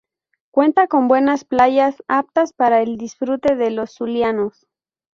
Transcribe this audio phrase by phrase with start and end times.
[0.49, 4.65] Cuenta con buenas playas aptas para el disfrute de los Zulianos.